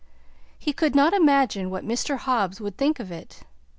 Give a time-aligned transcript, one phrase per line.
[0.57, 2.17] He could not imagine what Mr.
[2.17, 3.41] Hobbs would think of it.